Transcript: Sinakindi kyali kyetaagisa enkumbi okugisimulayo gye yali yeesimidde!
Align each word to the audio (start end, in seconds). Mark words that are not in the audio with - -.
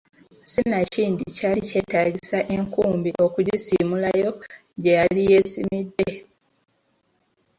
Sinakindi 0.51 1.23
kyali 1.37 1.61
kyetaagisa 1.69 2.37
enkumbi 2.55 3.09
okugisimulayo 3.25 4.29
gye 4.81 4.91
yali 4.99 5.21
yeesimidde! 5.31 6.11